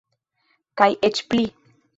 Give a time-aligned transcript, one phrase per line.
[0.81, 1.49] Kaj eĉ pli!